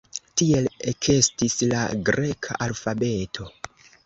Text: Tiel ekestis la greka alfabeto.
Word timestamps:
Tiel 0.41 0.69
ekestis 0.91 1.57
la 1.73 1.83
greka 2.09 2.59
alfabeto. 2.69 3.49